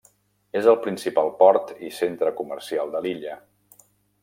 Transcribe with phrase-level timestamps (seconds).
[0.61, 3.37] És el principal port i centre comercial de l'illa.